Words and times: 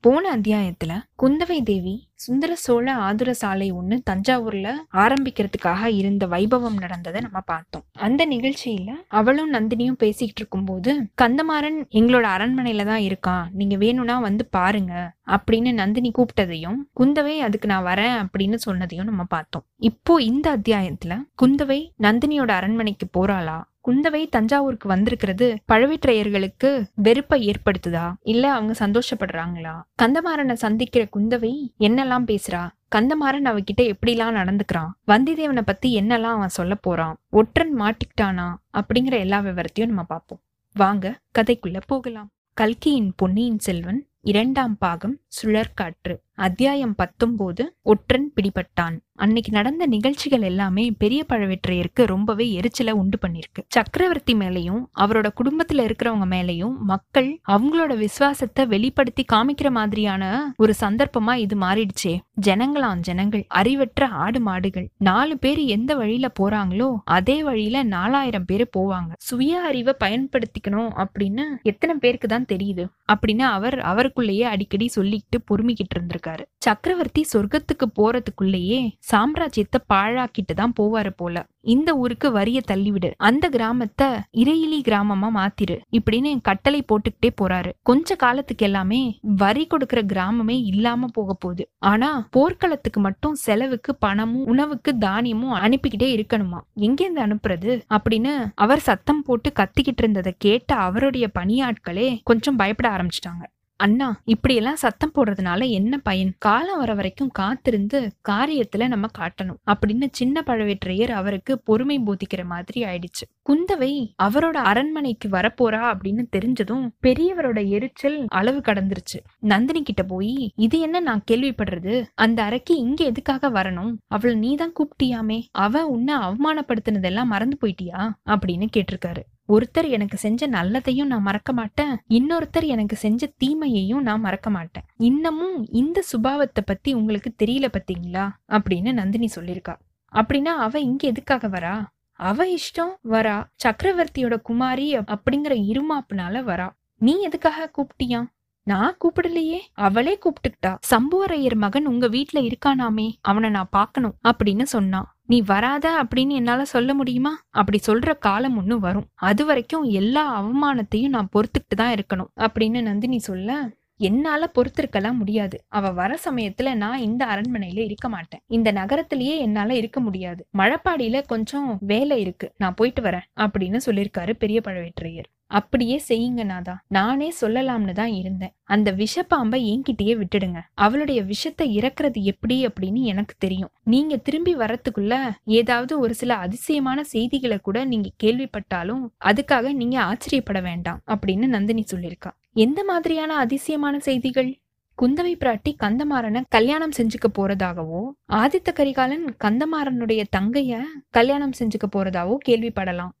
போன 0.00 0.36
அத்தியாயத்துல 0.36 0.92
குந்தவை 1.22 1.62
தேவி 1.62 2.06
சுந்தர 2.14 2.54
சோழ 2.54 2.94
ஆதுர 2.94 3.34
சாலை 3.34 3.70
ஒன்று 3.70 4.02
தஞ்சாவூர்ல 4.10 4.68
ஆரம்பிக்கிறதுக்காக 4.92 5.86
இருந்த 5.86 6.26
வைபவம் 6.26 6.78
நடந்ததை 6.78 7.20
நம்ம 7.20 7.40
பார்த்தோம். 7.40 7.84
அந்த 7.92 8.26
நிகழ்ச்சியில 8.26 8.90
அவளும் 9.08 9.52
நந்தினியும் 9.52 9.98
பேசிக்கிட்டு 9.98 10.34
இருக்கும்போது 10.36 10.92
கந்தமாறன் 11.22 11.78
எங்களோட 11.90 12.26
அரண்மனையில 12.36 12.84
தான் 12.84 13.00
இருக்கான். 13.00 13.50
நீங்க 13.52 13.76
வேணும்னா 13.76 14.18
வந்து 14.18 14.46
பாருங்க 14.46 15.12
அப்படின்னு 15.26 15.72
நந்தினி 15.72 16.12
கூப்பிட்டதையும் 16.18 16.78
குந்தவை 17.00 17.38
அதுக்கு 17.38 17.68
நான் 17.68 17.84
வரேன் 17.84 18.16
அப்படின்னு 18.22 18.58
சொன்னதையும் 18.66 19.04
நம்ம 19.04 19.24
பார்த்தோம். 19.24 19.64
இப்போ 19.76 20.22
இந்த 20.22 20.58
அத்தியாயத்துல 20.58 21.22
குந்தவை 21.42 21.88
நந்தினியோட 22.02 22.50
அரண்மனைக்கு 22.50 23.08
போறாளா? 23.18 23.62
குந்தவை 23.80 24.28
தஞ்சாவூருக்கு 24.28 24.88
வந்திருக்கிறது 24.88 25.58
பழவேற்றையர்களுக்கு 25.72 26.84
வெறுப்பை 26.94 27.50
ஏற்படுத்துதா? 27.50 28.12
இல்ல 28.22 28.52
அவங்க 28.52 28.74
சந்தோஷப்படுறாங்களா? 28.78 29.82
கந்தமாறனை 30.02 30.52
சந்திக்கிற 30.52 31.08
குந்தவை 31.16 31.52
என்னெல்லாம் 31.80 32.26
பேசுறா? 32.26 32.70
கந்தமாறன் 32.96 33.48
அவகிட்ட 33.50 33.92
எப்படிலாம் 33.92 34.36
நடந்துக்கிறான் 34.40 34.90
வந்திதேவனை 35.06 35.60
பத்தி 35.60 36.00
என்னெல்லாம் 36.00 36.34
அவன் 36.36 36.48
சொல்ல 36.48 36.74
போறான்? 36.74 37.16
ஒற்றன் 37.30 37.80
மாட்டிக்கிட்டானா? 37.80 38.54
அப்படிங்கிற 38.72 39.18
எல்லா 39.18 39.40
விவரத்தையும் 39.40 39.86
நம்ம 39.86 40.02
பார்ப்போம். 40.02 40.40
வாங்க 40.74 41.18
கதைக்குள்ள 41.38 41.80
போகலாம். 41.86 42.30
கல்கியின் 42.54 43.12
பொன்னியின் 43.16 43.58
செல்வன் 43.58 44.06
இரண்டாம் 44.20 44.78
பாகம் 44.78 45.20
சுழற்காற்று. 45.42 46.14
அத்தியாயம் 46.38 46.94
பத்தொம்போது 46.98 47.62
ஒற்றன் 47.82 48.32
பிடிபட்டான். 48.36 48.96
அன்னைக்கு 49.14 49.50
நடந்த 49.52 49.86
நிகழ்ச்சிகள் 49.86 50.40
எல்லாமே 50.40 50.90
பெரிய 50.98 51.24
பழவேற்றையருக்கு 51.28 52.02
ரொம்பவே 52.06 52.52
எரிச்சலை 52.52 52.92
உண்டு 52.92 53.18
பண்ணிருக்கு 53.22 53.62
சக்கரவர்த்தி 53.68 54.34
மேலையும் 54.34 54.82
அவரோட 54.98 55.28
குடும்பத்துல 55.40 55.84
இருக்கிறவங்க 55.86 56.26
மேலையும் 56.34 56.76
மக்கள் 56.76 57.40
அவங்களோட 57.48 57.96
விசுவாசத்தை 57.96 58.66
வெளிப்படுத்தி 58.66 59.24
காமிக்கிற 59.32 59.70
மாதிரியான 59.70 60.52
ஒரு 60.56 60.74
சந்தர்ப்பமா 60.80 61.34
இது 61.34 61.58
மாறிடுச்சே. 61.58 62.18
ஜனங்களாம் 62.46 63.00
ஜனங்கள் 63.00 63.44
அறிவற்ற 63.48 64.08
ஆடு 64.08 64.40
மாடுகள். 64.40 64.88
நாலு 64.98 65.38
பேர் 65.38 65.58
எந்த 65.58 65.94
வழியில 65.94 66.30
போறாங்களோ 66.40 66.96
அதே 67.04 67.42
வழியில 67.42 67.82
நாலாயிரம் 67.82 68.44
பேர் 68.44 68.66
போவாங்க. 68.78 69.10
சுய 69.18 69.60
அறிவை 69.60 69.96
பயன்படுத்திக்கணும் 70.04 71.04
அப்படின்னு 71.04 71.46
எத்தனை 71.62 71.96
பேருக்கு 71.96 72.28
தான் 72.28 72.48
தெரியுது. 72.52 72.86
அப்படின்னு 73.12 73.46
அவர் 73.58 73.80
அவருக்குள்ளேயே 73.80 74.42
அடிக்கடி 74.42 74.88
சொல்லிக்கிட்டு 74.96 75.38
பொறுமிக்கிட்டு 75.50 75.96
இருந்திருக்காரு. 75.98 76.26
சக்கரவர்த்தி 76.58 77.26
சொர்க்கத்துக்கு 77.32 77.86
போறதுக்குள்ளேயே 77.96 78.90
சாம்ராஜ்யத்தை 79.12 79.78
பாழாக்கிட்டு 79.94 80.54
தான் 80.54 80.72
போவாரு 80.80 81.10
போல. 81.16 81.46
இந்த 81.60 81.94
ஊருக்கு 81.94 82.32
வரிய 82.32 82.60
தள்ளிவிடு. 82.70 83.12
அந்த 83.16 83.48
கிராமத்தை 83.48 84.06
இறையிலி 84.32 84.80
கிராமமா 84.88 85.28
மாத்திரு. 85.34 85.80
இப்படின்னு 85.90 86.38
கட்டளை 86.42 86.84
போட்டுக்கிட்டே 86.88 87.30
போறாரு. 87.40 87.72
கொஞ்ச 87.82 88.16
காலத்துக்கு 88.16 88.64
எல்லாமே 88.64 89.18
வரி 89.22 89.66
கொடுக்கிற 89.66 90.02
கிராமமே 90.02 90.64
இல்லாம 90.64 91.06
போக 91.12 91.34
போகுது. 91.34 91.68
ஆனா 91.78 92.28
போர்க்களத்துக்கு 92.30 93.00
மட்டும் 93.00 93.34
செலவுக்கு 93.34 93.94
பணமும் 93.96 94.46
உணவுக்கு 94.46 94.98
தானியமும் 94.98 95.58
அனுப்பிக்கிட்டே 95.58 96.08
இருக்கணுமா? 96.08 96.60
எங்கேருந்து 96.80 97.16
அனுப்புறது? 97.16 97.80
அப்படின்னு 97.94 98.50
அவர் 98.54 98.78
சத்தம் 98.78 99.22
போட்டு 99.22 99.52
கத்திக்கிட்டு 99.58 99.96
இருந்ததை 99.96 100.34
கேட்ட 100.38 100.74
அவருடைய 100.74 101.30
பணியாட்களே 101.38 102.18
கொஞ்சம் 102.24 102.56
பயப்பட 102.56 102.96
ஆரம்பிச்சிட்டாங்க. 102.96 103.56
அண்ணா 103.80 104.20
இப்படியெல்லாம் 104.24 104.76
சத்தம் 104.76 105.12
போடுறதுனால 105.14 105.68
என்ன 105.68 105.98
பயன்? 105.98 106.32
காலம் 106.38 106.78
வர 106.78 106.94
வரைக்கும் 106.94 107.28
காத்திருந்து 107.28 108.12
காரியத்துல 108.28 108.86
நம்ம 108.86 109.06
காட்டணும். 109.18 109.58
அப்படின்னு 109.66 110.08
சின்ன 110.10 110.42
பழவேற்றையர் 110.46 111.10
அவருக்கு 111.10 111.60
பொறுமை 111.60 112.00
போதிக்கிற 112.00 112.44
மாதிரி 112.44 112.82
ஆயிடுச்சு. 112.82 113.24
குந்தவை 113.48 114.12
அவரோட 114.22 114.56
அரண்மனைக்கு 114.70 115.28
வரப்போறா 115.28 115.82
அப்படின்னு 115.90 116.24
தெரிஞ்சதும் 116.36 116.88
பெரியவரோட 117.06 117.68
எரிச்சல் 117.68 118.24
அளவு 118.28 118.58
கடந்துருச்சு. 118.58 119.18
நந்தினி 119.38 119.82
கிட்ட 119.82 120.02
போய் 120.02 120.52
இது 120.56 120.78
என்ன 120.80 121.00
நான் 121.00 121.24
கேள்விப்படுறது? 121.30 122.04
அந்த 122.14 122.42
அறைக்கு 122.42 122.76
இங்க 122.76 123.04
எதுக்காக 123.04 123.50
வரணும்? 123.50 123.94
அவளை 124.06 124.36
நீ 124.36 124.54
தான் 124.54 124.72
கூப்பிட்டியாமே. 124.72 125.42
அவ 125.50 125.86
உன்னை 125.86 126.14
அவமானப்படுத்தினதெல்லாம் 126.14 127.24
மறந்து 127.24 127.56
போயிட்டியா? 127.60 128.10
அப்படின்னு 128.26 128.66
கேட்டிருக்காரு. 128.76 129.22
ஒருத்தர் 129.48 129.88
எனக்கு 129.88 130.16
செஞ்ச 130.16 130.48
நல்லதையும் 130.48 131.04
நான் 131.04 131.22
மறக்க 131.22 131.52
மாட்டேன். 131.52 131.96
இன்னொருத்தர் 132.08 132.66
எனக்கு 132.66 132.96
செஞ்ச 132.96 133.32
தீமையையும் 133.36 134.02
நான் 134.02 134.20
மறக்க 134.20 134.50
மாட்டேன். 134.50 134.82
இன்னமும் 134.96 135.66
இந்த 135.68 136.04
சுபாவத்தை 136.12 136.60
பத்தி 136.64 136.94
உங்களுக்கு 136.94 137.34
தெரியல 137.44 137.68
பத்தீங்களா? 137.72 138.30
அப்படின்னு 138.48 138.92
நந்தினி 138.92 139.28
சொல்லியிருக்கா. 139.34 139.76
அப்படின்னா 140.12 140.44
அவ 140.44 140.80
இங்க 140.80 141.08
எதுக்காக 141.08 141.48
வரா? 141.48 141.84
அவ 142.12 142.46
இஷ்டம் 142.46 142.94
வரா. 143.04 143.44
சக்கரவர்த்தியோட 143.64 144.40
குமாரி 144.40 144.98
அப்படிங்கிற 144.98 145.54
இருமாப்புனால 145.72 146.42
வரா. 146.42 146.70
நீ 146.98 147.20
எதுக்காக 147.20 147.70
கூப்பிட்டியா? 147.76 148.26
நான் 148.62 148.96
கூப்பிடலையே. 149.04 149.58
அவளே 149.72 150.18
கூப்பிட்டுக்கிட்டா. 150.18 150.78
சம்புவரையர் 150.90 151.54
மகன் 151.54 151.86
உங்க 151.86 152.08
வீட்டுல 152.08 152.52
இருக்கானாமே. 152.52 153.12
அவனை 153.20 153.50
நான் 153.50 153.68
பாக்கணும் 153.70 154.14
அப்படின்னு 154.28 154.62
சொன்னான் 154.62 155.17
நீ 155.28 155.40
வராத 155.40 156.04
அப்படின்னு 156.04 156.28
என்னால 156.28 156.64
சொல்ல 156.64 156.94
முடியுமா? 156.94 157.40
அப்படி 157.50 157.80
சொல்ற 157.86 158.18
காலம் 158.18 158.56
ஒன்று 158.56 158.80
வரும். 158.80 159.06
அது 159.14 159.44
வரைக்கும் 159.44 159.82
எல்லா 159.82 160.42
அவமானத்தையும் 160.42 161.08
நான் 161.08 161.28
பொறுத்துக்கிட்டு 161.32 161.76
தான் 161.76 161.94
இருக்கணும். 161.94 162.30
அப்படின்னு 162.40 162.82
நந்தினி 162.82 163.18
சொல்ல 163.18 163.68
என்னால 163.96 164.50
பொறுத்திருக்கலாம் 164.54 165.12
முடியாது. 165.12 165.64
அவ 165.68 165.90
வர 165.90 166.18
சமயத்துல 166.24 166.74
நான் 166.74 166.98
இந்த 166.98 167.26
அரண்மனையில 167.26 167.78
இருக்க 167.78 168.08
மாட்டேன். 168.08 168.40
இந்த 168.46 168.72
நகரத்திலேயே 168.72 169.38
என்னால 169.38 169.74
இருக்க 169.74 170.00
முடியாது. 170.00 170.46
மழப்பாடியில 170.58 171.22
கொஞ்சம் 171.26 171.78
வேலை 171.80 172.20
இருக்கு. 172.20 172.52
நான் 172.56 172.74
போயிட்டு 172.74 173.02
வரேன். 173.02 173.26
அப்படின்னு 173.36 173.76
சொல்லியிருக்காரு 173.86 174.32
பெரிய 174.32 174.60
பழவேற்றையர் 174.64 175.28
அப்படியே 175.50 176.02
செய்யுங்க 176.08 176.44
நாதா. 176.44 176.74
நானே 176.88 177.32
சொல்லலாம்னு 177.40 177.92
தான் 177.92 178.12
இருந்தேன். 178.12 178.52
அந்த 178.64 178.92
விஷப்பாம்பை 178.92 179.60
என்கிட்டயே 179.70 180.14
விட்டுடுங்க. 180.22 180.60
அவளுடைய 180.74 181.22
விஷத்தை 181.22 181.78
இறக்குறது 181.78 182.22
எப்படி 182.22 182.66
அப்படின்னு 182.66 183.02
எனக்கு 183.02 183.34
தெரியும். 183.38 183.70
நீங்க 183.82 184.16
திரும்பி 184.16 184.56
வரத்துக்குள்ள 184.56 185.14
ஏதாவது 185.44 185.98
ஒரு 185.98 186.14
சில 186.14 186.34
அதிசயமான 186.34 187.04
செய்திகளை 187.04 187.58
கூட 187.58 187.84
நீங்க 187.84 188.10
கேள்விப்பட்டாலும் 188.22 189.04
அதுக்காக 189.24 189.72
நீங்க 189.72 189.98
ஆச்சரியப்பட 190.00 190.60
வேண்டாம் 190.60 191.02
அப்படின்னு 191.06 191.46
நந்தினி 191.46 191.84
சொல்லியிருக்கா. 191.94 192.32
எந்த 192.52 192.84
மாதிரியான 192.84 193.34
அதிசயமான 193.36 193.98
செய்திகள்? 193.98 194.50
குந்தவை 194.98 195.32
பிராட்டி 195.40 195.72
கந்தமாறனை 195.82 196.40
கல்யாணம் 196.48 196.94
செஞ்சுக்க 196.96 197.26
போறதாகவோ 197.38 198.00
ஆதித்த 198.32 198.72
கரிகாலன் 198.74 199.36
கந்தமாறனுடைய 199.44 200.22
தங்கைய 200.36 200.80
கல்யாணம் 201.10 201.52
செஞ்சுக்க 201.58 201.86
போறதாவோ 201.92 202.36
கேள்விப்படலாம். 202.48 203.12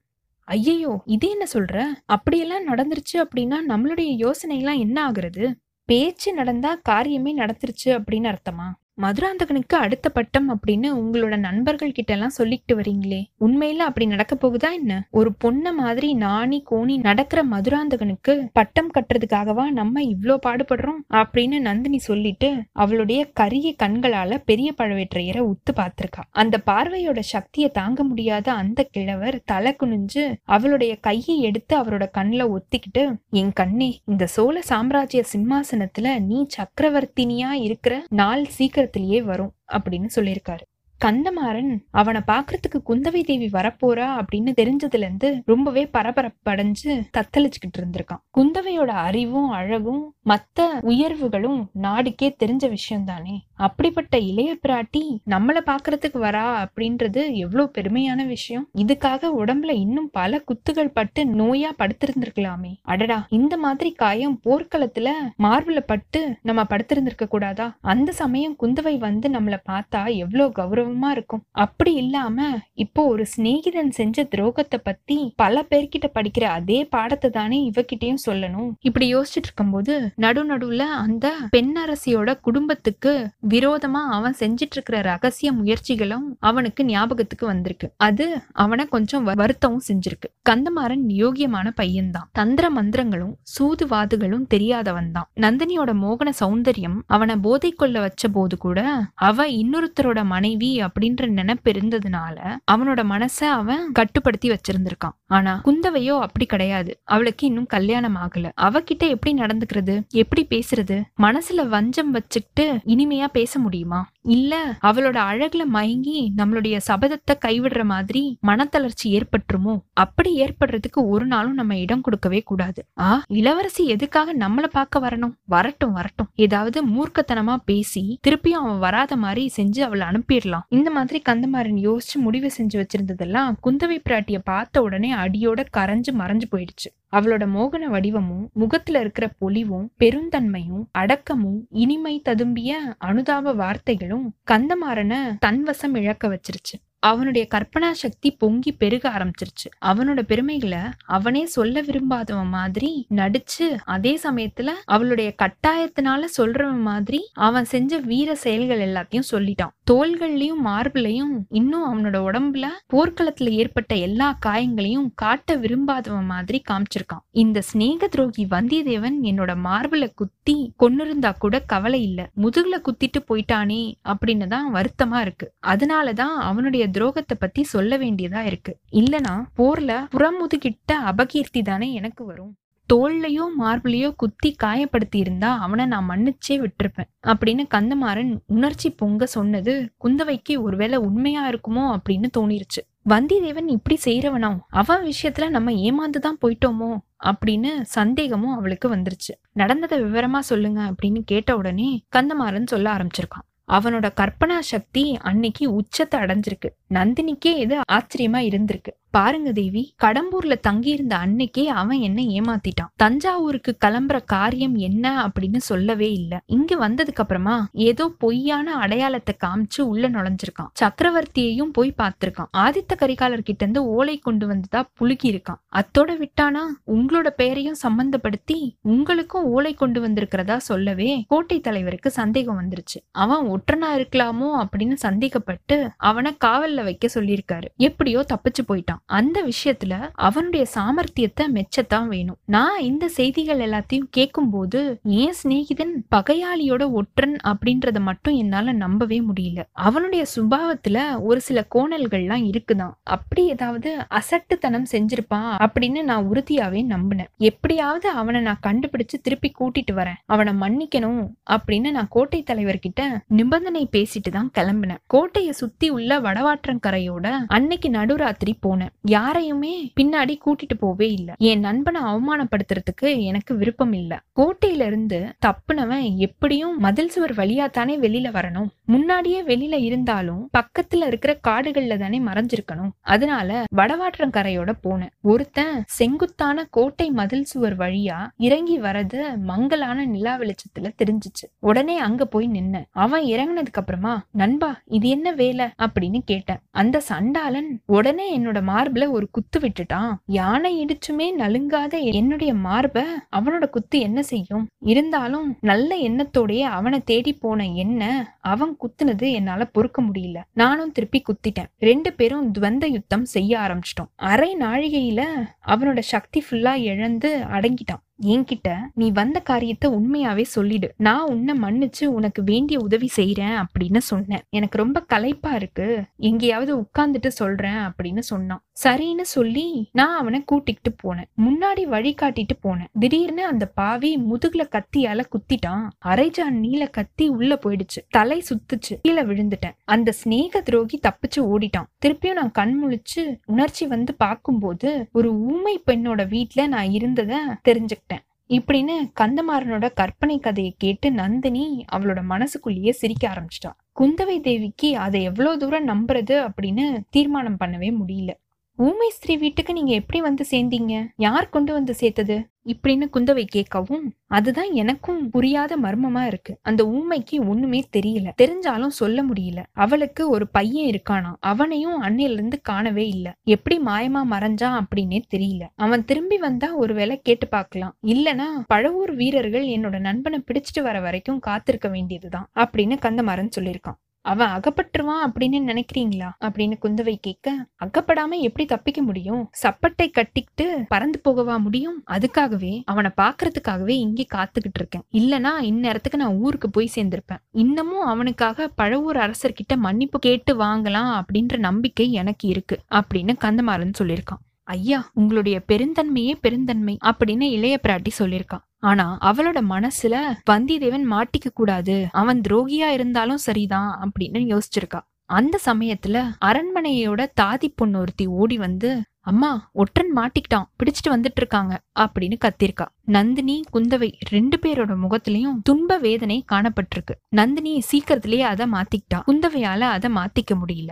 ஐயையோ 0.48 0.92
இது 1.06 1.26
என்ன 1.30 1.44
சொல்ற? 1.52 1.74
அப்படியெல்லாம் 2.06 2.66
நடந்துருச்சு 2.66 3.16
அப்படின்னா 3.16 3.58
நம்மளுடைய 3.68 4.10
யோசனை 4.16 4.58
எல்லாம் 4.58 4.78
என்ன 4.78 4.98
ஆகுறது? 5.08 5.44
பேச்சு 5.88 6.34
நடந்தா 6.34 6.80
காரியமே 6.88 7.32
நடந்துருச்சு 7.34 7.90
அப்படின்னு 7.98 8.30
அர்த்தமா? 8.32 8.68
மதுராந்தகனுக்கு 8.98 9.76
அடுத்த 9.76 10.06
பட்டம் 10.08 10.48
அப்படின்னு 10.54 10.88
உங்களோட 10.92 11.36
நண்பர்கள் 11.38 11.92
கிட்ட 11.92 12.12
எல்லாம் 12.12 12.34
சொல்லிக்கிட்டு 12.38 12.74
வரீங்களே. 12.78 13.20
உண்மையில 13.40 13.84
அப்படி 13.88 14.06
நடக்க 14.06 14.34
போகுதா 14.34 14.70
என்ன? 14.72 14.92
ஒரு 15.10 15.30
பொண்ண 15.44 15.72
மாதிரி 15.72 16.14
நாணி 16.14 16.58
கோணி 16.70 16.96
நடக்கிற 16.98 17.44
மதுராந்தகனுக்கு 17.44 18.34
பட்டம் 18.52 18.90
கட்டுறதுக்காகவா 18.94 19.66
நம்ம 19.70 20.02
இவ்ளோ 20.04 20.36
பாடுபடுறோம்? 20.46 21.00
அப்படின்னு 21.14 21.58
நந்தினி 21.60 21.98
சொல்லிட்டு 21.98 22.50
அவளுடைய 22.72 23.20
கரிய 23.32 23.74
கண்களால 23.82 24.40
பெரிய 24.44 24.74
பழவேற்றையரை 24.78 25.44
உத்து 25.44 25.72
பார்த்திருக்கா. 25.72 26.24
அந்த 26.32 26.62
பார்வையோட 26.66 27.18
சக்தியை 27.28 27.70
தாங்க 27.70 28.02
முடியாத 28.04 28.46
அந்த 28.52 28.80
கிழவர் 28.90 29.38
தலை 29.44 29.76
குனிஞ்சு 29.76 30.24
அவளுடைய 30.48 30.92
கையை 31.00 31.38
எடுத்து 31.40 31.74
அவரோட 31.76 32.04
கண்ணுல 32.14 32.42
ஒத்திக்கிட்டு 32.50 33.04
என் 33.32 33.52
கண்ணே 33.52 33.90
இந்த 34.04 34.26
சோழ 34.26 34.58
சாம்ராஜ்ய 34.62 35.22
சிம்மாசனத்துல 35.32 36.18
நீ 36.20 36.38
சக்கரவர்த்தினியா 36.58 37.52
இருக்கிற 37.60 37.94
நாள் 38.14 38.44
சீக்கிரம் 38.48 38.86
சீக்கிரத்திலேயே 38.88 39.22
வரும் 39.22 39.54
அப்படின்னு 39.72 40.08
சொல்லியிருக்காரு. 40.16 40.64
கந்தமாறன் 41.04 41.72
அவனை 41.90 42.20
பாக்குறதுக்கு 42.26 42.78
குந்தவை 42.86 43.20
தேவி 43.22 43.48
வரப்போறா 43.52 44.06
அப்படின்னு 44.20 44.52
தெரிஞ்சதுல 44.60 45.06
இருந்து 45.06 45.42
ரொம்பவே 45.44 45.88
பரபரப்படைஞ்சு 45.92 46.92
தத்தளிச்சுக்கிட்டு 47.16 47.78
இருந்திருக்கான். 47.78 48.22
குந்தவையோட 48.38 48.86
அறிவும் 48.86 49.48
அழகும் 49.48 50.14
மத்த 50.28 50.66
உயர்வுகளும் 50.80 51.60
நாடுக்கே 51.82 52.28
தெரிஞ்ச 52.42 52.68
விஷயம் 52.68 53.04
தானே 53.04 53.36
அப்படிப்பட்ட 53.54 54.18
இளைய 54.18 54.58
பிராட்டி 54.66 55.02
நம்மளை 55.26 55.60
பாக்குறதுக்கு 55.66 56.18
வரா 56.18 56.44
அப்படின்றது 56.64 57.34
எவ்வளவு 57.34 57.70
பெருமையான 57.78 58.26
விஷயம். 58.26 58.68
இதுக்காக 58.76 59.30
உடம்புல 59.38 59.70
இன்னும் 59.70 60.10
பல 60.12 60.40
குத்துகள் 60.40 60.92
பட்டு 60.92 61.24
நோயா 61.24 61.70
படுத்திருந்திருக்கலாமே. 61.78 62.72
அடடா 62.82 63.26
இந்த 63.28 63.56
மாதிரி 63.56 63.92
காயம் 63.92 64.40
போர்க்களத்துல 64.44 65.08
மார்புல 65.38 65.80
பட்டு 65.86 66.36
நம்ம 66.42 66.62
படுத்திருந்திருக்க 66.62 67.28
கூடாதா 67.28 67.76
அந்த 67.80 68.12
சமயம் 68.12 68.56
குந்தவை 68.62 68.98
வந்து 68.98 69.28
நம்மள 69.28 69.56
பார்த்தா 69.70 70.02
எவ்வளவு 70.16 70.52
கௌரவம் 70.58 70.87
இருக்கும். 71.12 71.42
அப்படி 71.50 71.92
இல்லாம 71.94 72.48
இப்போ 72.74 73.06
ஒரு 73.06 73.26
சிநேகிதன் 73.36 73.88
செஞ்ச 73.88 74.24
துரோகத்தை 74.24 74.78
பத்தி 74.82 75.32
பல 75.36 75.64
பேர்கிட்ட 75.70 76.06
படிக்கிற 76.14 76.42
அதே 76.42 76.84
பாடத்தை 76.84 77.30
தானே 77.30 77.70
இவகிட்டயும் 77.70 78.22
சொல்லணும். 78.26 78.72
இப்படி 78.80 79.14
யோசிச்சுட்டு 79.14 79.48
இருக்கும்போது 79.50 80.12
நடு 80.16 80.44
நடுவுல 80.44 80.78
அந்த 80.78 81.32
பெண்ணரசியோட 81.56 82.40
குடும்பத்துக்கு 82.40 83.30
விரோதமா 83.48 84.02
அவன் 84.10 84.34
செஞ்சிட்டு 84.40 84.70
இருக்கிற 84.70 85.00
ரகசிய 85.00 85.52
முயற்சிகளும் 85.52 86.36
அவனுக்கு 86.38 86.84
ஞாபகத்துக்கு 86.84 87.46
வந்திருக்கு. 87.46 87.92
அது 87.96 88.42
அவனை 88.52 88.86
கொஞ்சம் 88.86 89.24
வருத்தமும் 89.24 89.86
செஞ்சிருக்கு. 89.88 90.28
கந்தமாறன் 90.50 91.04
யோகியமான 91.22 91.72
பையன்தான். 91.80 92.28
தந்திர 92.32 92.70
மந்திரங்களும் 92.70 93.34
சூதுவாதுகளும் 93.58 94.46
தெரியாதவன் 94.46 95.12
தான். 95.12 95.28
நந்தினியோட 95.40 95.92
மோகன 96.04 96.32
சௌந்தரியம் 96.40 96.98
அவனை 97.06 97.36
போதை 97.36 97.70
கொள்ள 97.70 98.00
வச்ச 98.00 98.28
போது 98.28 98.56
கூட 98.58 98.80
அவ 99.14 99.46
இன்னொருத்தரோட 99.60 100.24
மனைவி 100.24 100.77
அப்படின்ற 100.82 101.26
நினைப்பு 101.26 101.72
இருந்ததுனால 101.72 102.56
அவனோட 102.72 103.02
மனசை 103.04 103.44
அவன் 103.44 103.92
கட்டுப்படுத்தி 103.92 104.48
வச்சிருந்திருக்கான். 104.48 105.16
ஆனா 105.26 105.60
குந்தவையோ 105.64 106.18
அப்படி 106.18 106.46
கிடையாது. 106.46 107.00
அவளுக்கு 107.04 107.46
இன்னும் 107.46 107.66
கல்யாணம் 107.66 108.16
ஆகல. 108.16 108.50
அவகிட்ட 108.60 109.08
எப்படி 109.08 109.36
நடந்துக்கிறது? 109.36 110.06
எப்படி 110.08 110.46
பேசுறது? 110.50 111.02
மனசுல 111.22 111.68
வஞ்சம் 111.68 112.10
வச்சுக்கிட்டு 112.10 112.80
இனிமையா 112.86 113.26
பேச 113.26 113.58
முடியுமா? 113.58 114.08
இல்ல 114.24 114.76
அவளோட 114.82 115.18
அழகுல 115.30 115.64
மயங்கி 115.64 116.32
நம்மளுடைய 116.36 116.80
சபதத்தை 116.88 117.34
கைவிடுற 117.46 117.84
மாதிரி 117.84 118.38
மனத்தளர்ச்சி 118.46 119.06
ஏற்பட்டுருமோ? 119.08 119.80
அப்படி 119.92 120.40
ஏற்படுறதுக்கு 120.40 121.08
ஒரு 121.08 121.26
நாளும் 121.26 121.54
நம்ம 121.54 121.78
இடம் 121.78 122.00
கொடுக்கவே 122.00 122.40
கூடாது. 122.40 122.84
ஆ 122.98 123.22
இளவரசி 123.26 123.86
எதுக்காக 123.86 124.34
நம்மளை 124.34 124.66
பார்க்க 124.66 125.00
வரணும்? 125.00 125.34
வரட்டும் 125.44 125.92
வரட்டும். 125.92 126.28
ஏதாவது 126.34 126.86
மூர்க்கத்தனமா 126.86 127.56
பேசி 127.64 128.18
திருப்பியும் 128.28 128.64
அவன் 128.64 128.78
வராத 128.78 129.16
மாதிரி 129.16 129.50
செஞ்சு 129.56 129.80
அவளை 129.80 130.06
அனுப்பிடலாம். 130.06 130.66
இந்த 130.68 130.90
மாதிரி 130.90 131.22
கந்தமாறன் 131.28 131.80
யோசிச்சு 131.82 132.18
முடிவு 132.18 132.50
செஞ்சு 132.58 132.76
வச்சிருந்ததெல்லாம் 132.76 133.54
குந்தவை 133.66 133.98
பிராட்டிய 134.08 134.38
பார்த்த 134.44 134.82
உடனே 134.82 135.14
அடியோட 135.14 135.64
கரைஞ்சு 135.76 136.12
மறைஞ்சு 136.12 136.48
போயிடுச்சு. 136.50 136.88
அவளோட 137.12 137.44
மோகன 137.54 137.84
வடிவமும் 137.84 138.48
முகத்துல 138.52 139.00
இருக்கிற 139.00 139.28
பொலிவும் 139.38 139.92
பெருந்தன்மையும் 139.98 140.84
அடக்கமும் 140.98 141.60
இனிமை 141.70 142.22
ததும்பிய 142.24 142.72
அனுதாப 142.98 143.54
வார்த்தைகளும் 143.54 144.26
கந்தமாறனை 144.50 145.20
தன்வசம் 145.46 145.94
இழக்க 145.94 146.28
வச்சிருச்சு. 146.28 146.87
அவனுடைய 147.00 147.46
கற்பனா 147.54 147.90
சக்தி 147.90 148.30
பொங்கி 148.30 148.72
பெருக 148.72 149.08
ஆரம்பிச்சிருச்சு. 149.08 149.68
அவனோட 149.86 150.22
பெருமைகளை 150.22 150.78
அவனே 151.06 151.46
சொல்ல 151.46 151.82
விரும்பாதவன் 151.82 152.48
மாதிரி 152.48 153.06
நடிச்சு 153.14 153.66
அதே 153.84 154.18
சமயத்துல 154.22 154.70
அவளுடைய 154.84 155.34
கட்டாயத்தினால 155.42 156.24
சொல்றவன் 156.38 156.80
மாதிரி 156.80 157.30
அவன் 157.32 157.64
செஞ்ச 157.64 157.98
வீர 157.98 158.34
செயல்கள் 158.34 158.88
எல்லாத்தையும் 158.88 159.28
சொல்லிட்டான். 159.30 159.74
தோள்கள்லயும் 159.90 160.62
மார்பிளையும் 160.64 161.34
இன்னும் 161.48 161.86
அவனோட 161.88 162.16
உடம்புல 162.16 162.66
போர்க்களத்துல 162.92 163.48
ஏற்பட்ட 163.48 163.94
எல்லா 163.94 164.38
காயங்களையும் 164.46 165.08
காட்ட 165.14 165.56
விரும்பாதவன் 165.56 166.24
மாதிரி 166.24 166.62
காமிச்சிருக்கான். 166.70 167.24
இந்த 167.30 167.60
சிநேக 167.60 168.06
துரோகி 168.06 168.46
வந்தியத்தேவன் 168.50 169.18
என்னோட 169.22 169.54
மார்பில 169.64 170.10
குத்தி 170.14 170.72
கொன்னிருந்தா 170.78 171.32
கூட 171.38 171.60
கவலை 171.60 172.02
இல்ல. 172.02 172.30
முதுகுல 172.36 172.80
குத்திட்டு 172.80 173.20
போயிட்டானே 173.28 173.94
அப்படின்னு 174.08 174.46
தான் 174.46 174.74
வருத்தமா 174.74 175.20
இருக்கு. 175.20 175.52
அதனாலதான் 175.66 176.36
அவனுடைய 176.50 176.87
துரோகத்தை 176.90 177.36
பத்தி 177.38 177.62
சொல்ல 177.62 177.98
வேண்டியதா 177.98 178.44
இருக்கு. 178.44 178.78
இல்லனா 178.92 179.34
போர்ல 179.56 180.06
புறமுதுகிட்ட 180.16 180.92
அபகீர்த்தி 181.06 181.62
தானே 181.62 181.92
எனக்கு 181.92 182.24
வரும். 182.24 182.56
தோல்லையோ 182.92 183.44
மார்பிளையோ 183.60 184.12
குத்தி 184.16 184.56
காயப்படுத்தி 184.62 185.16
இருந்தா 185.16 185.58
அவனை 185.58 185.86
நான் 185.86 186.08
மன்னிச்சே 186.10 186.54
விட்டிருப்பேன். 186.54 187.10
அப்படின்னு 187.26 187.64
கந்தமாறன் 187.74 188.38
உணர்ச்சி 188.46 188.90
பொங்க 188.90 189.26
சொன்னது 189.26 189.90
குந்தவைக்கு 190.04 190.62
ஒருவேளை 190.62 190.98
உண்மையா 190.98 191.50
இருக்குமோ 191.50 191.96
அப்படின்னு 191.96 192.26
தோணிருச்சு. 192.38 192.82
வந்தியத்தேவன் 193.08 193.68
இப்படி 193.68 193.98
செய்யறவனோ 194.04 194.58
அவன் 194.68 195.04
விஷயத்துல 195.04 195.48
நம்ம 195.48 195.70
ஏமாந்து 195.70 196.18
தான் 196.18 196.38
போயிட்டோமோ? 196.42 196.96
அப்படின்னு 197.24 197.80
சந்தேகமும் 197.82 198.56
அவளுக்கு 198.56 198.96
வந்துருச்சு. 198.96 199.32
நடந்ததை 199.52 200.02
விவரமா 200.02 200.38
சொல்லுங்க 200.38 200.80
அப்படின்னு 200.82 201.20
கேட்ட 201.24 201.56
உடனே 201.56 202.04
கந்தமாறன் 202.16 202.66
சொல்ல 202.66 202.92
ஆரம்பிச்சிருக்கான். 202.94 203.46
அவனோட 203.68 204.10
கற்பனா 204.20 204.58
சக்தி 204.58 205.16
அன்னைக்கு 205.20 205.72
உச்சத்தை 205.72 206.20
அடைஞ்சிருக்கு. 206.20 206.70
நந்தினிக்கே 206.94 207.56
இது 207.58 207.80
ஆச்சரியமா 207.92 208.40
இருந்திருக்கு. 208.48 208.92
பாருங்க 209.10 209.50
தேவி 209.52 209.82
கடம்பூர்ல 210.04 210.54
தங்கியிருந்த 210.60 211.14
அன்னைக்கே 211.16 211.64
அவன் 211.80 212.00
என்ன 212.00 212.20
ஏமாத்திட்டான். 212.38 212.90
தஞ்சாவூருக்கு 212.96 213.72
கிளம்புற 213.84 214.18
காரியம் 214.24 214.76
என்ன 214.88 215.06
அப்படின்னு 215.26 215.60
சொல்லவே 215.70 216.12
இல்ல. 216.12 216.40
இங்க 216.46 216.88
வந்ததுக்கு 216.88 217.22
அப்புறமா 217.24 217.56
ஏதோ 217.72 218.04
பொய்யான 218.18 218.74
அடையாளத்தை 218.74 219.34
காமிச்சு 219.44 219.80
உள்ள 219.80 220.10
நுழைஞ்சிருக்கான். 220.10 220.70
சக்கரவர்த்தியையும் 220.80 221.72
போய் 221.72 221.92
பார்த்திருக்கான். 221.98 222.50
ஆதித்த 222.56 222.94
கரிகாலர் 222.98 223.46
கிட்ட 223.48 223.64
இருந்து 223.64 223.82
ஓலை 223.84 224.16
கொண்டு 224.18 224.46
வந்துதா 224.46 224.82
புழுகி 224.94 225.28
இருக்கான் 225.32 225.60
அத்தோட 225.72 226.10
விட்டானா? 226.22 226.64
உங்களோட 226.86 227.28
பெயரையும் 227.30 227.80
சம்பந்தப்படுத்தி 227.82 228.58
உங்களுக்கும் 228.82 229.44
ஓலை 229.44 229.74
கொண்டு 229.74 230.08
வந்திருக்கிறதா 230.08 230.56
சொல்லவே 230.56 231.10
கோட்டை 231.28 231.60
தலைவருக்கு 231.60 232.10
சந்தேகம் 232.10 232.60
வந்துருச்சு. 232.60 232.98
அவன் 233.10 233.46
ஒற்றனா 233.46 233.90
இருக்கலாமோ 233.98 234.50
அப்படின்னு 234.62 234.96
சந்தேகப்பட்டு 235.06 235.76
அவனை 235.96 236.32
காவல்ல 236.44 236.84
வைக்க 236.84 237.08
சொல்லியிருக்காரு. 237.14 237.68
எப்படியோ 237.76 238.24
தப்பிச்சு 238.34 238.64
போயிட்டான். 238.68 238.97
அந்த 239.04 239.42
விஷயத்துல 239.44 240.10
அவனுடைய 240.14 240.66
சாமர்த்தியத்தை 240.74 241.44
மெச்சத்தான் 241.54 242.06
வேணும். 242.06 242.36
நான் 242.44 242.80
இந்த 242.80 243.08
செய்திகள் 243.08 243.58
எல்லாத்தையும் 243.58 244.08
கேட்கும் 244.10 244.50
போது 244.50 245.00
ஏன் 245.04 245.34
சிநேகிதன் 245.42 245.94
பகையாளியோட 246.16 246.90
ஒற்றன் 246.90 247.36
அப்படின்றத 247.44 248.00
மட்டும் 248.00 248.34
என்னால 248.34 248.72
நம்பவே 248.72 249.22
முடியல. 249.22 249.62
அவனுடைய 249.72 250.24
சுபாவத்துல 250.36 251.22
ஒரு 251.22 251.40
சில 251.40 251.66
கோணல்கள்லாம் 251.74 252.50
இருக்குதான். 252.50 252.92
அப்படி 253.02 253.46
ஏதாவது 253.46 253.96
அசட்டுத்தனம் 254.08 254.86
செஞ்சிருப்பான் 254.92 255.68
அப்படின்னு 255.68 256.02
நான் 256.02 256.28
உறுதியாவே 256.28 256.82
நம்பினேன். 256.86 257.28
எப்படியாவது 257.36 258.08
அவனை 258.08 258.40
நான் 258.40 258.58
கண்டுபிடிச்சு 258.66 259.16
திருப்பி 259.22 259.52
கூட்டிட்டு 259.58 259.92
வரேன். 259.92 260.20
அவனை 260.26 260.52
மன்னிக்கணும் 260.52 261.28
அப்படின்னு 261.50 261.90
நான் 261.90 262.06
கோட்டை 262.10 262.44
தலைவர்கிட்ட 262.46 263.18
நிபந்தனை 263.26 263.88
பேசிட்டு 263.92 264.30
தான் 264.30 264.50
கிளம்பினேன். 264.58 264.96
கோட்டையை 265.06 265.52
சுத்தி 265.52 265.90
உள்ள 265.90 266.20
வடவாற்றங்கரையோட 266.20 267.36
அன்னைக்கு 267.46 267.88
நடுராத்திரி 267.88 268.54
போனேன். 268.66 268.87
யாரையுமே 269.02 269.92
பின்னாடி 270.00 270.36
கூட்டிட்டு 270.46 270.82
போவே 270.82 271.02
இல்லை. 271.02 271.34
என் 271.38 271.60
நண்பனை 271.60 272.00
அவமானப்படுத்துறதுக்கு 272.00 273.20
எனக்கு 273.20 273.56
விருப்பம் 273.56 273.92
இல்ல. 273.92 274.22
கோட்டையில 274.36 274.86
இருந்து 274.86 275.32
தப்புனவன் 275.46 276.16
எப்படியும் 276.16 276.78
மதில் 276.78 277.08
சுவர் 277.08 277.34
வழியா 277.34 277.70
தானே 277.70 277.98
வெளியில 277.98 278.26
வரணும். 278.30 278.68
முன்னாடியே 278.84 279.42
வெளியில 279.42 279.80
இருந்தாலும் 279.80 280.50
பக்கத்துல 280.58 281.06
இருக்கிற 281.06 281.38
காடுகள்ல 281.48 281.98
தானே 281.98 282.20
மறைஞ்சிருக்கணும். 282.20 282.90
அதனால 283.00 283.64
வடவாற்றங்கரையோட 283.76 284.72
போனேன். 284.84 285.10
ஒருத்தன் 285.22 285.82
செங்குத்தான 285.86 286.66
கோட்டை 286.70 287.10
மதில் 287.10 287.44
சுவர் 287.44 287.76
வழியா 287.76 288.16
இறங்கி 288.36 288.80
வரது 288.80 289.36
மங்கலான 289.38 290.04
நிலா 290.04 290.38
வெளிச்சத்துல 290.38 290.94
தெரிஞ்சுச்சு. 291.04 291.44
உடனே 291.58 291.98
அங்க 291.98 292.24
போய் 292.24 292.48
நின்ன 292.48 292.82
அவன் 292.90 293.24
இறங்குனதுக்கு 293.24 293.72
அப்புறமா 293.72 294.26
நண்பா 294.30 294.80
இது 294.84 295.08
என்ன 295.08 295.32
வேலை? 295.32 295.66
அப்படின்னு 295.78 296.18
கேட்டேன். 296.24 296.58
அந்த 296.70 297.00
சண்டாளன் 297.00 297.82
உடனே 297.86 298.38
என்னோட 298.38 298.62
மார்பில் 298.78 299.06
ஒரு 299.16 299.26
குத்து 299.30 299.58
விட்டுட்டான். 299.60 300.10
யானை 300.38 300.72
இடிச்சுமே 300.84 301.26
நலுங்காத 301.38 301.94
என்னுடைய 302.18 302.54
மார்பை 302.66 303.04
அவனோட 303.36 303.64
குத்து 303.68 303.96
என்ன 304.00 304.22
செய்யும்? 304.22 304.64
இருந்தாலும் 304.92 305.48
நல்ல 305.60 305.90
எண்ணத்தோடயே 306.08 306.60
அவனை 306.78 306.98
தேடி 307.10 307.32
போன 307.32 307.66
என்ன 307.84 308.02
அவன் 308.40 308.76
குத்துனது 308.82 309.28
என்னால 309.32 309.64
பொறுக்க 309.64 310.02
முடியல. 310.02 310.38
நானும் 310.52 310.92
திருப்பி 310.92 311.22
குத்திட்டேன். 311.22 311.70
ரெண்டு 311.88 312.12
பேரும் 312.12 312.52
துவந்த 312.58 312.86
யுத்தம் 312.96 313.24
செய்ய 313.24 313.58
ஆரம்பிச்சிட்டோம். 313.58 314.12
அரை 314.16 314.50
நாழிகையில 314.60 315.22
அவனோட 315.66 315.98
சக்தி 315.98 316.44
ஃபுல்லா 316.46 316.74
இழந்து 316.90 317.30
அடங்கிட்டான். 317.56 318.04
என்கிட்ட 318.22 318.76
நீ 318.94 319.10
வந்த 319.10 319.40
காரியத்தை 319.40 319.90
உண்மையாவே 319.90 320.42
சொல்லிடு. 320.42 320.94
நான் 320.96 321.28
உன்னை 321.28 321.54
மன்னிச்சு 321.60 322.04
உனக்கு 322.04 322.42
வேண்டிய 322.44 322.78
உதவி 322.78 323.10
செய்யறேன் 323.16 323.64
அப்படின்னு 323.64 323.98
சொன்னேன். 323.98 324.40
எனக்கு 324.50 324.78
ரொம்ப 324.78 325.00
களைப்பா 325.00 325.54
இருக்கு. 325.54 326.02
எங்கேயாவது 326.16 326.76
உட்கார்ந்துட்டு 326.76 327.26
சொல்றேன் 327.26 327.72
அப்படின்னு 327.72 328.18
சொன்னான். 328.18 328.62
சரின்னு 328.84 329.20
சொல்லி 329.20 329.88
நான் 329.92 330.18
அவனை 330.18 330.42
கூட்டிக்கிட்டு 330.44 330.92
போனேன். 331.02 331.28
முன்னாடி 331.44 331.82
வழி 331.82 332.14
காட்டிட்டு 332.20 332.56
போனேன். 332.62 332.86
திடீர்னு 332.98 333.44
அந்த 333.44 333.66
பாவி 333.66 334.18
முதுகுல 334.18 334.60
கத்தியால 334.62 335.24
குத்திட்டான். 335.30 335.88
அரைஜான் 336.06 336.50
நீல 336.50 336.86
கத்தி 336.86 337.28
உள்ள 337.28 337.58
போயிடுச்சு. 337.66 338.00
தலை 338.10 338.42
சுத்துச்சு. 338.48 338.94
கீழே 339.02 339.22
விழுந்துட்டேன். 339.22 339.76
அந்த 339.84 340.12
சிநேக 340.12 340.60
துரோகி 340.60 341.00
தப்பிச்சு 341.02 341.40
ஓடிட்டான். 341.40 341.86
திருப்பியும் 342.06 342.32
நான் 342.32 342.50
கண் 342.50 342.82
முழிச்சு 342.84 343.38
உணர்ச்சி 343.44 343.86
வந்து 343.86 344.14
பார்க்கும்போது 344.14 345.08
ஒரு 345.12 345.40
ஊமை 345.40 345.82
பெண்ணோட 345.86 346.26
வீட்டுல 346.34 346.66
நான் 346.66 346.90
இருந்ததை 346.90 347.36
தெரிஞ்சுக்கிட்டேன். 347.68 348.06
இப்படின்னு 348.48 348.94
கந்தமாறனோட 349.20 349.92
கற்பனை 349.94 350.38
கதையை 350.38 350.74
கேட்டு 350.78 351.12
நந்தினி 351.12 351.84
அவளோட 351.92 352.22
மனசுக்குள்ளேயே 352.22 352.92
சிரிக்க 352.92 353.28
ஆரம்பிச்சிட்டா. 353.28 353.72
குந்தவை 354.00 354.40
தேவிக்கு 354.40 354.96
அதை 354.96 355.22
எவ்வளவு 355.22 355.58
தூரம் 355.58 355.88
நம்புறது 355.88 356.36
அப்படின்னு 356.48 357.00
தீர்மானம் 357.10 357.56
பண்ணவே 357.64 357.90
முடியல. 358.00 358.30
ஊமை 358.78 359.08
ஸ்திரீ 359.08 359.36
வீட்டுக்கு 359.36 359.72
நீங்க 359.72 359.92
எப்படி 359.92 360.20
வந்து 360.20 360.44
சேர்ந்தீங்க? 360.50 361.06
யார் 361.16 361.48
கொண்டு 361.48 361.72
வந்து 361.72 361.94
சேர்த்தது? 361.94 362.46
இப்படின்னு 362.64 363.06
குந்தவை 363.12 363.44
கேட்கவும் 363.56 364.04
அதுதான் 364.26 364.72
எனக்கும் 364.72 365.30
புரியாத 365.30 365.76
மர்மமா 365.78 366.26
இருக்கு. 366.26 366.58
அந்த 366.62 366.84
ஊமைக்கு 366.84 367.48
ஒண்ணுமே 367.48 367.88
தெரியல. 367.96 368.28
தெரிஞ்சாலும் 368.42 368.94
சொல்ல 369.00 369.24
முடியல. 369.24 369.62
அவளுக்கு 369.72 370.30
ஒரு 370.30 370.48
பையன் 370.48 370.90
இருக்கானா 370.90 371.32
அவனையும் 371.40 372.02
அன்னையில 372.02 372.32
இருந்து 372.32 372.60
காணவே 372.60 373.08
இல்ல. 373.08 373.36
எப்படி 373.44 373.78
மாயமா 373.78 374.22
மறைஞ்சான் 374.30 374.80
அப்படின்னே 374.80 375.22
தெரியல. 375.36 375.62
அவன் 375.76 376.04
திரும்பி 376.04 376.38
வந்தா 376.38 376.74
ஒருவேளை 376.74 377.20
கேட்டு 377.22 377.48
பார்க்கலாம். 377.48 377.96
இல்லனா 378.06 378.48
பழவூர் 378.74 379.14
வீரர்கள் 379.14 379.66
என்னோட 379.66 379.98
நண்பனை 380.00 380.44
பிடிச்சிட்டு 380.46 380.82
வர 380.82 381.00
வரைக்கும் 381.00 381.38
காத்திருக்க 381.38 381.88
வேண்டியதுதான் 381.88 382.50
அப்படின்னு 382.54 382.96
கந்தமாறன் 383.02 383.56
சொல்லியிருக்கான். 383.60 383.98
அவன் 384.28 384.52
அகப்பட்டுருவான் 384.56 385.22
அப்படின்னு 385.26 385.58
நினைக்கிறீங்களா? 385.70 386.28
அப்படின்னு 386.44 386.76
குந்தவை 386.82 387.14
கேட்க 387.20 387.46
அகப்படாம 387.84 388.38
எப்படி 388.40 388.64
தப்பிக்க 388.66 389.02
முடியும்? 389.02 389.42
சப்பட்டை 389.62 390.06
கட்டிக்கிட்டு 390.10 390.66
பறந்து 390.88 391.20
போகவா 391.24 391.56
முடியும்? 391.58 391.98
அதுக்காகவே 392.10 392.72
அவனை 392.84 393.10
பாக்குறதுக்காகவே 393.16 393.94
இங்கே 394.06 394.26
காத்துக்கிட்டு 394.34 394.80
இருக்கேன். 394.80 395.06
இல்லனா 395.12 395.52
இந்நேரத்துக்கு 395.70 396.16
நான் 396.16 396.36
ஊருக்கு 396.36 396.70
போய் 396.70 396.94
சேர்ந்திருப்பேன். 396.96 397.42
இன்னமும் 397.50 398.06
அவனுக்காக 398.06 398.70
பழவூர் 398.82 399.20
அரசர்கிட்ட 399.26 399.76
மன்னிப்பு 399.76 400.18
கேட்டு 400.18 400.54
வாங்கலாம் 400.58 401.12
அப்படின்ற 401.20 401.56
நம்பிக்கை 401.58 402.12
எனக்கு 402.12 402.48
இருக்கு 402.48 402.78
அப்படின்னு 402.90 403.34
கந்தமாறன் 403.44 403.98
சொல்லியிருக்கான். 403.98 404.44
ஐயா 404.68 405.10
உங்களுடைய 405.14 405.56
பெருந்தன்மையே 405.68 406.32
பெருந்தன்மை 406.40 406.94
அப்படின்னு 407.04 407.46
இளைய 407.56 407.76
பிராட்டி 407.82 408.10
சொல்லியிருக்கான் 408.18 408.64
ஆனா 408.78 409.18
அவளோட 409.20 409.60
மனசுல 409.70 410.16
வந்தியத்தேவன் 410.50 411.04
மாட்டிக்க 411.10 411.50
கூடாது 411.54 412.08
அவன் 412.10 412.40
துரோகியா 412.40 412.88
இருந்தாலும் 412.88 413.36
சரிதான் 413.36 414.12
அப்படின்னு 414.12 414.58
யோசிச்சிருக்கா. 414.58 415.00
அந்த 415.24 415.60
சமயத்துல 415.66 416.30
அரண்மனையோட 416.44 417.26
தாதி 417.40 417.72
பொண்ணு 417.74 417.98
ஒருத்தி 417.98 418.26
ஓடி 418.26 418.58
வந்து 418.58 419.02
அம்மா 419.20 419.70
ஒற்றன் 419.72 420.12
மாட்டிக்கிட்டான் 420.16 420.64
பிடிச்சிட்டு 420.78 421.10
வந்துட்டு 421.10 421.36
இருக்காங்க 421.36 421.80
அப்படின்னு 421.98 422.38
கத்திருக்கா. 422.44 422.86
நந்தினி 423.04 423.64
குந்தவை 423.72 424.12
ரெண்டு 424.30 424.58
பேரோட 424.58 424.96
முகத்திலையும் 424.96 425.58
துன்ப 425.62 425.98
வேதனை 425.98 426.44
காணப்பட்டிருக்கு. 426.52 427.14
நந்தினி 427.28 427.80
சீக்கிரத்திலேயே 427.80 428.42
அதை 428.42 428.66
மாத்திக்கிட்டா. 428.72 429.20
குந்தவையால 429.26 429.80
அதை 429.80 430.10
மாத்திக்க 430.10 430.54
முடியல. 430.66 430.90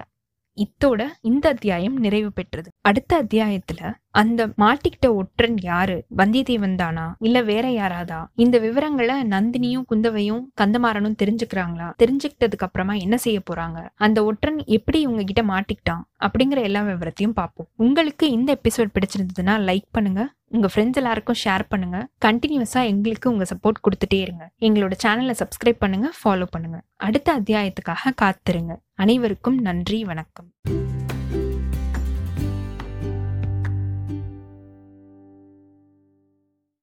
இத்தோட 0.57 1.07
இந்த 1.21 1.49
அத்தியாயம் 1.49 1.97
நிறைவு 1.97 2.33
பெற்றது. 2.33 2.71
அடுத்த 2.81 3.25
அத்தியாயத்துல 3.25 3.95
அந்த 4.21 4.47
மாட்டிக்கிட்ட 4.63 5.07
ஒற்றன் 5.15 5.57
யாரு? 5.63 5.97
வந்தியத்தேவன் 6.17 6.75
தானா? 6.75 7.07
இல்ல 7.19 7.43
வேற 7.43 7.67
யாராதா? 7.69 8.21
இந்த 8.45 8.59
விவரங்களை 8.59 9.17
நந்தினியும் 9.35 9.87
குந்தவையும் 9.91 10.43
கந்தமாறனும் 10.61 11.19
தெரிஞ்சுக்கிறாங்களா? 11.23 11.89
தெரிஞ்சுக்கிட்டதுக்கு 12.03 12.67
அப்புறமா 12.67 12.95
என்ன 13.05 13.17
செய்ய 13.17 13.41
போறாங்க? 13.51 13.81
அந்த 14.07 14.25
ஒற்றன் 14.25 14.61
எப்படி 14.79 15.01
இவங்க 15.01 15.23
கிட்ட 15.23 15.43
மாட்டிக்கிட்டான்? 15.53 16.03
அப்படிங்கிற 16.27 16.63
எல்லா 16.63 16.83
விவரத்தையும் 16.83 17.37
பார்ப்போம். 17.41 17.69
உங்களுக்கு 17.87 18.31
இந்த 18.31 18.51
எபிசோட் 18.59 18.95
பிடிச்சிருந்ததுன்னா 18.97 19.57
லைக் 19.69 19.89
பண்ணுங்க. 19.91 20.23
உங்க 20.49 20.69
ஃப்ரெண்ட்ஸ் 20.73 21.01
எல்லாருக்கும் 21.01 21.41
ஷேர் 21.45 21.65
பண்ணுங்க. 21.69 21.99
கண்டினியூஸா 22.25 22.83
எங்களுக்கு 22.93 23.31
உங்க 23.31 23.47
சப்போர்ட் 23.53 23.83
கொடுத்துட்டே 23.87 24.21
இருங்க. 24.21 24.45
எங்களோட 24.61 24.95
சேனலை 25.05 25.35
சப்ஸ்கிரைப் 25.43 25.83
பண்ணுங்க 25.85 26.11
ஃபாலோ 26.21 26.49
பண்ணுங்க. 26.51 26.81
அடுத்த 27.09 27.41
அத்தியாயத்துக்காக 27.41 28.15
காத்திருங்க. 28.23 28.75
அனைவருக்கும் 28.95 29.61
நன்றி 29.69 30.01
வணக்கம். 30.05 30.51